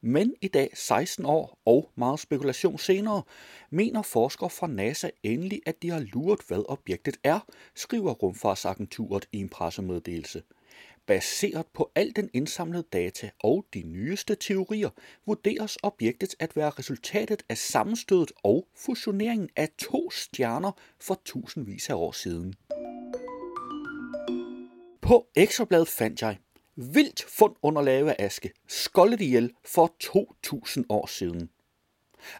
Men 0.00 0.34
i 0.40 0.48
dag, 0.48 0.70
16 0.74 1.24
år 1.26 1.58
og 1.64 1.90
meget 1.96 2.20
spekulation 2.20 2.78
senere, 2.78 3.22
mener 3.70 4.02
forskere 4.02 4.50
fra 4.50 4.66
NASA 4.66 5.10
endelig, 5.22 5.60
at 5.66 5.82
de 5.82 5.90
har 5.90 6.00
luret, 6.00 6.40
hvad 6.48 6.64
objektet 6.68 7.16
er, 7.24 7.40
skriver 7.74 8.12
Rumfartsagenturet 8.12 9.28
i 9.32 9.38
en 9.38 9.48
pressemeddelelse. 9.48 10.42
Baseret 11.06 11.66
på 11.66 11.90
al 11.94 12.12
den 12.16 12.30
indsamlede 12.32 12.84
data 12.92 13.30
og 13.40 13.66
de 13.74 13.82
nyeste 13.82 14.34
teorier, 14.34 14.90
vurderes 15.26 15.78
objektet 15.82 16.34
at 16.38 16.56
være 16.56 16.70
resultatet 16.70 17.42
af 17.48 17.58
sammenstødet 17.58 18.32
og 18.42 18.68
fusioneringen 18.76 19.48
af 19.56 19.68
to 19.78 20.10
stjerner 20.10 20.72
for 21.00 21.20
tusindvis 21.24 21.90
af 21.90 21.94
år 21.94 22.12
siden. 22.12 22.54
På 25.00 25.26
Ekstrabladet 25.36 25.88
fandt 25.88 26.22
jeg 26.22 26.38
vildt 26.80 27.22
fund 27.22 27.54
under 27.62 27.82
lave 27.82 28.20
aske, 28.20 28.52
skoldet 28.66 29.20
ihjel 29.20 29.52
for 29.64 29.94
2000 30.00 30.84
år 30.88 31.06
siden. 31.06 31.50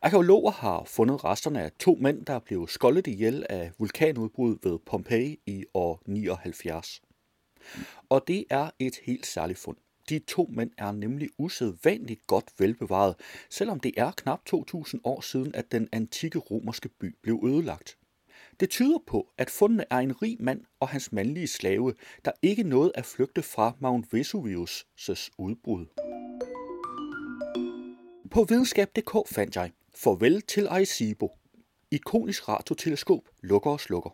Arkeologer 0.02 0.50
har 0.50 0.84
fundet 0.84 1.24
resterne 1.24 1.62
af 1.62 1.72
to 1.78 1.98
mænd, 2.00 2.26
der 2.26 2.38
blev 2.38 2.68
skoldet 2.68 3.06
ihjel 3.06 3.46
af 3.50 3.72
vulkanudbrud 3.78 4.58
ved 4.62 4.78
Pompeji 4.86 5.38
i 5.46 5.64
år 5.74 6.02
79. 6.06 7.02
Og 8.08 8.24
det 8.28 8.44
er 8.50 8.70
et 8.78 8.96
helt 9.02 9.26
særligt 9.26 9.58
fund. 9.58 9.76
De 10.08 10.18
to 10.18 10.50
mænd 10.52 10.70
er 10.78 10.92
nemlig 10.92 11.28
usædvanligt 11.38 12.26
godt 12.26 12.52
velbevaret, 12.58 13.14
selvom 13.50 13.80
det 13.80 13.94
er 13.96 14.10
knap 14.10 14.44
2000 14.44 15.00
år 15.04 15.20
siden, 15.20 15.54
at 15.54 15.72
den 15.72 15.88
antikke 15.92 16.38
romerske 16.38 16.88
by 16.88 17.16
blev 17.22 17.40
ødelagt. 17.44 17.98
Det 18.60 18.70
tyder 18.70 18.98
på, 19.06 19.28
at 19.38 19.50
fundene 19.50 19.84
er 19.90 19.98
en 19.98 20.22
rig 20.22 20.36
mand 20.40 20.60
og 20.80 20.88
hans 20.88 21.12
mandlige 21.12 21.46
slave, 21.46 21.94
der 22.24 22.32
ikke 22.42 22.62
nåede 22.62 22.92
at 22.94 23.06
flygte 23.06 23.42
fra 23.42 23.72
Mount 23.80 24.06
Vesuvius' 24.14 25.28
udbrud. 25.38 25.86
På 28.30 28.44
videnskab.dk 28.44 29.28
fandt 29.28 29.56
jeg 29.56 29.72
Farvel 29.94 30.42
til 30.42 30.66
Arecibo. 30.66 31.30
Ikonisk 31.90 32.48
radioteleskop 32.48 33.22
lukker 33.42 33.70
og 33.70 33.80
slukker. 33.80 34.10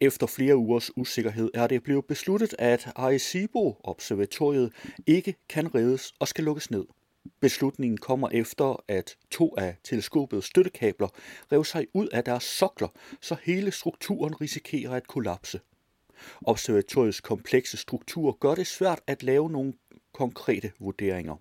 Efter 0.00 0.26
flere 0.26 0.56
ugers 0.56 0.96
usikkerhed 0.96 1.50
er 1.54 1.66
det 1.66 1.82
blevet 1.82 2.04
besluttet, 2.06 2.54
at 2.58 2.92
Arecibo-observatoriet 2.96 4.72
ikke 5.06 5.34
kan 5.48 5.74
reddes 5.74 6.12
og 6.18 6.28
skal 6.28 6.44
lukkes 6.44 6.70
ned. 6.70 6.84
Beslutningen 7.40 7.98
kommer 7.98 8.28
efter, 8.28 8.84
at 8.88 9.16
to 9.30 9.54
af 9.58 9.76
teleskopets 9.84 10.46
støttekabler 10.46 11.08
rev 11.52 11.64
sig 11.64 11.86
ud 11.94 12.08
af 12.08 12.24
deres 12.24 12.44
sokler, 12.44 12.88
så 13.20 13.36
hele 13.42 13.70
strukturen 13.70 14.40
risikerer 14.40 14.92
at 14.92 15.06
kollapse. 15.06 15.60
Observatoriets 16.46 17.20
komplekse 17.20 17.76
struktur 17.76 18.36
gør 18.40 18.54
det 18.54 18.66
svært 18.66 19.00
at 19.06 19.22
lave 19.22 19.50
nogle 19.50 19.72
konkrete 20.12 20.72
vurderinger. 20.78 21.36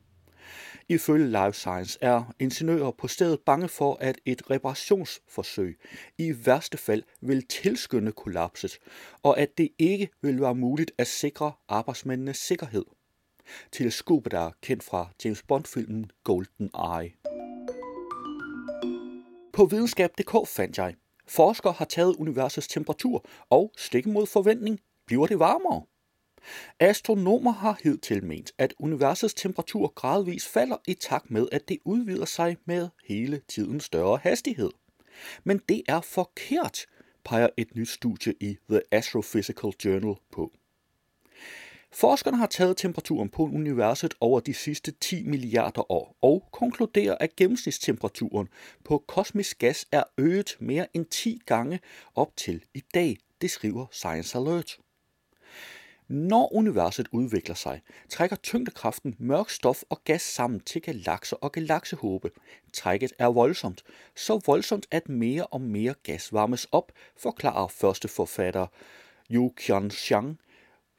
Ifølge 0.89 1.27
Life 1.27 1.53
Science 1.53 1.97
er 2.01 2.33
ingeniører 2.39 2.91
på 2.91 3.07
stedet 3.07 3.39
bange 3.39 3.67
for, 3.67 3.97
at 4.01 4.21
et 4.25 4.51
reparationsforsøg 4.51 5.79
i 6.17 6.33
værste 6.45 6.77
fald 6.77 7.03
vil 7.21 7.47
tilskynde 7.47 8.11
kollapset, 8.11 8.79
og 9.23 9.39
at 9.39 9.57
det 9.57 9.69
ikke 9.79 10.09
vil 10.21 10.41
være 10.41 10.55
muligt 10.55 10.91
at 10.97 11.07
sikre 11.07 11.51
arbejdsmændenes 11.67 12.37
sikkerhed. 12.37 12.85
Teleskopet 13.71 14.33
er 14.33 14.51
kendt 14.61 14.83
fra 14.83 15.09
James 15.25 15.43
Bond-filmen 15.43 16.11
Golden 16.23 16.69
Eye. 16.75 17.13
På 19.53 19.65
videnskab.dk 19.65 20.47
fandt 20.47 20.77
jeg, 20.77 20.95
forskere 21.27 21.73
har 21.73 21.85
taget 21.85 22.15
universets 22.15 22.67
temperatur, 22.67 23.25
og 23.49 23.71
stik 23.77 24.05
mod 24.05 24.25
forventning 24.25 24.79
bliver 25.05 25.27
det 25.27 25.39
varmere. 25.39 25.83
Astronomer 26.79 27.51
har 27.51 27.79
hidtil 27.83 28.23
ment, 28.23 28.51
at 28.57 28.73
universets 28.79 29.33
temperatur 29.33 29.87
gradvist 29.87 30.47
falder 30.47 30.77
i 30.87 30.93
takt 30.93 31.31
med, 31.31 31.47
at 31.51 31.69
det 31.69 31.77
udvider 31.85 32.25
sig 32.25 32.57
med 32.65 32.89
hele 33.05 33.41
tiden 33.47 33.79
større 33.79 34.17
hastighed. 34.17 34.71
Men 35.43 35.61
det 35.69 35.81
er 35.87 36.01
forkert, 36.01 36.85
peger 37.23 37.47
et 37.57 37.75
nyt 37.75 37.89
studie 37.89 38.33
i 38.39 38.57
The 38.69 38.81
Astrophysical 38.91 39.71
Journal 39.85 40.15
på. 40.31 40.51
Forskerne 41.93 42.37
har 42.37 42.45
taget 42.45 42.77
temperaturen 42.77 43.29
på 43.29 43.43
universet 43.43 44.13
over 44.19 44.39
de 44.39 44.53
sidste 44.53 44.91
10 44.91 45.23
milliarder 45.23 45.91
år 45.91 46.15
og 46.21 46.49
konkluderer, 46.51 47.17
at 47.19 47.35
gennemsnitstemperaturen 47.35 48.47
på 48.83 49.03
kosmisk 49.07 49.59
gas 49.59 49.85
er 49.91 50.03
øget 50.17 50.57
mere 50.59 50.87
end 50.93 51.05
10 51.05 51.41
gange 51.45 51.79
op 52.15 52.37
til 52.37 52.63
i 52.73 52.83
dag, 52.93 53.17
det 53.41 53.51
skriver 53.51 53.85
Science 53.91 54.37
Alert. 54.37 54.77
Når 56.07 56.53
universet 56.53 57.07
udvikler 57.11 57.55
sig, 57.55 57.81
trækker 58.09 58.35
tyngdekraften 58.35 59.15
mørk 59.19 59.49
stof 59.49 59.83
og 59.89 60.03
gas 60.03 60.21
sammen 60.21 60.59
til 60.59 60.81
galakser 60.81 61.35
og 61.35 61.51
galaksehåbe. 61.51 62.31
Trækket 62.73 63.13
er 63.19 63.27
voldsomt, 63.27 63.83
så 64.15 64.41
voldsomt 64.45 64.87
at 64.91 65.09
mere 65.09 65.45
og 65.45 65.61
mere 65.61 65.93
gas 66.03 66.33
varmes 66.33 66.67
op, 66.71 66.91
forklarer 67.17 67.67
første 67.67 68.07
forfatter 68.07 68.67
Yu 69.29 69.53
Qianxiang, 69.57 70.39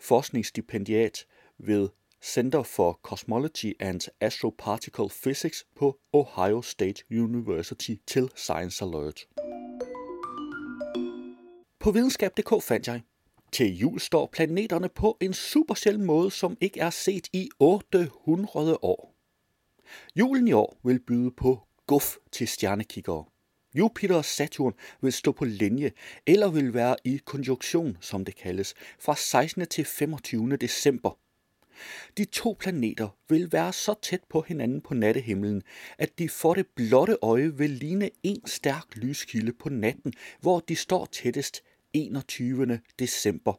forskningsstipendiat 0.03 1.27
ved 1.59 1.89
Center 2.23 2.63
for 2.63 3.01
Cosmology 3.03 3.73
and 3.81 4.01
Astroparticle 4.21 5.09
Physics 5.23 5.65
på 5.77 5.99
Ohio 6.13 6.63
State 6.63 7.03
University 7.11 7.95
til 8.07 8.31
Science 8.37 8.85
Alert. 8.85 9.27
På 11.79 11.91
videnskab.dk 11.91 12.63
fandt 12.63 12.89
jeg, 12.89 13.01
til 13.53 13.77
jul 13.77 14.01
står 14.01 14.27
planeterne 14.33 14.89
på 14.89 15.17
en 15.21 15.33
super 15.33 15.75
sjælden 15.75 16.05
måde, 16.05 16.31
som 16.31 16.57
ikke 16.61 16.81
er 16.81 16.91
set 16.91 17.29
i 17.33 17.49
800 17.59 18.79
år. 18.83 19.15
Julen 20.17 20.49
i 20.49 20.53
år 20.53 20.77
vil 20.85 21.01
byde 21.01 21.31
på 21.31 21.61
guf 21.87 22.17
til 22.33 22.49
stjernekiggere. 22.49 23.25
Jupiter 23.75 24.15
og 24.15 24.25
Saturn 24.25 24.73
vil 25.01 25.13
stå 25.13 25.33
på 25.33 25.45
linje, 25.45 25.93
eller 26.27 26.51
vil 26.51 26.75
være 26.75 26.97
i 27.05 27.21
konjunktion, 27.25 27.97
som 28.01 28.25
det 28.25 28.37
kaldes, 28.37 28.75
fra 28.99 29.17
16. 29.17 29.67
til 29.67 29.85
25. 29.85 30.57
december. 30.57 31.19
De 32.19 32.25
to 32.25 32.57
planeter 32.61 33.09
vil 33.29 33.53
være 33.53 33.73
så 33.73 33.95
tæt 34.03 34.21
på 34.31 34.45
hinanden 34.49 34.81
på 34.81 34.95
nattehimlen, 34.95 35.63
at 35.99 36.19
de 36.19 36.29
for 36.29 36.55
det 36.55 36.67
blotte 36.67 37.17
øje 37.23 37.57
vil 37.57 37.71
ligne 37.71 38.11
en 38.23 38.47
stærk 38.47 38.97
lyskilde 38.97 39.53
på 39.53 39.69
natten, 39.69 40.13
hvor 40.41 40.61
de 40.61 40.77
står 40.77 41.07
tættest 41.13 41.63
21. 41.93 42.81
december. 42.99 43.53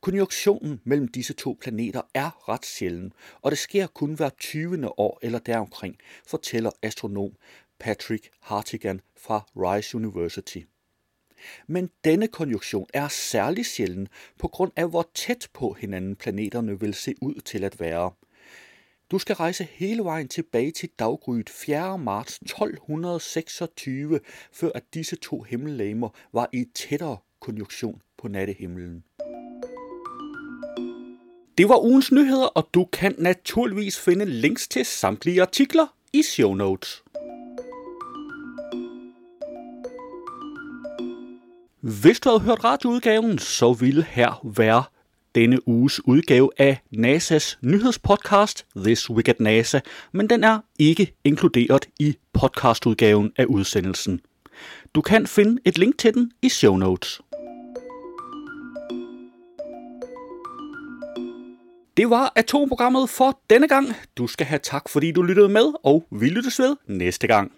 Konjunktionen 0.00 0.80
mellem 0.84 1.08
disse 1.08 1.32
to 1.32 1.58
planeter 1.60 2.02
er 2.14 2.48
ret 2.48 2.66
sjælden, 2.66 3.12
og 3.42 3.50
det 3.50 3.58
sker 3.58 3.86
kun 3.86 4.14
hver 4.14 4.28
20. 4.28 4.98
år 4.98 5.18
eller 5.22 5.38
deromkring, 5.38 5.96
fortæller 6.26 6.70
astronom 6.82 7.32
Patrick 7.78 8.30
Hartigan 8.40 9.00
fra 9.16 9.40
Rice 9.56 9.96
University. 9.96 10.58
Men 11.66 11.90
denne 12.04 12.28
konjunktion 12.28 12.86
er 12.94 13.08
særlig 13.08 13.66
sjælden 13.66 14.08
på 14.38 14.48
grund 14.48 14.72
af, 14.76 14.88
hvor 14.88 15.10
tæt 15.14 15.48
på 15.52 15.72
hinanden 15.72 16.16
planeterne 16.16 16.80
vil 16.80 16.94
se 16.94 17.14
ud 17.20 17.34
til 17.34 17.64
at 17.64 17.80
være. 17.80 18.10
Du 19.10 19.18
skal 19.18 19.36
rejse 19.36 19.64
hele 19.64 20.04
vejen 20.04 20.28
tilbage 20.28 20.70
til 20.70 20.88
daggryet 20.98 21.50
4. 21.50 21.98
marts 21.98 22.36
1226, 22.36 24.20
før 24.52 24.70
at 24.74 24.84
disse 24.94 25.16
to 25.16 25.42
himmellegemer 25.42 26.08
var 26.32 26.48
i 26.52 26.64
tættere 26.74 27.16
konjunktion 27.40 28.02
på 28.18 28.28
nattehimlen. 28.28 29.04
Det 31.58 31.68
var 31.68 31.84
ugens 31.84 32.12
nyheder, 32.12 32.46
og 32.46 32.68
du 32.74 32.84
kan 32.84 33.14
naturligvis 33.18 34.00
finde 34.00 34.24
links 34.24 34.68
til 34.68 34.84
samtlige 34.84 35.42
artikler 35.42 35.86
i 36.12 36.22
show 36.22 36.54
notes. 36.54 37.02
Hvis 41.80 42.20
du 42.20 42.28
havde 42.28 42.40
hørt 42.40 42.64
radioudgaven, 42.64 43.38
så 43.38 43.72
ville 43.72 44.02
her 44.02 44.40
være 44.56 44.82
denne 45.34 45.68
uges 45.68 46.06
udgave 46.06 46.50
af 46.58 46.80
NASA's 46.96 47.58
nyhedspodcast 47.62 48.66
This 48.76 49.10
Week 49.10 49.28
at 49.28 49.40
NASA, 49.40 49.80
men 50.12 50.30
den 50.30 50.44
er 50.44 50.58
ikke 50.78 51.14
inkluderet 51.24 51.88
i 51.98 52.16
podcastudgaven 52.32 53.32
af 53.36 53.44
udsendelsen. 53.44 54.20
Du 54.94 55.00
kan 55.00 55.26
finde 55.26 55.62
et 55.64 55.78
link 55.78 55.98
til 55.98 56.14
den 56.14 56.32
i 56.42 56.48
show 56.48 56.76
notes. 56.76 57.20
Det 61.96 62.10
var 62.10 62.32
atomprogrammet 62.36 63.10
for 63.10 63.40
denne 63.50 63.68
gang. 63.68 63.86
Du 64.16 64.26
skal 64.26 64.46
have 64.46 64.60
tak, 64.62 64.88
fordi 64.88 65.12
du 65.12 65.22
lyttede 65.22 65.48
med, 65.48 65.72
og 65.84 66.04
vi 66.10 66.28
lyttes 66.28 66.58
ved 66.58 66.76
næste 66.86 67.26
gang. 67.26 67.52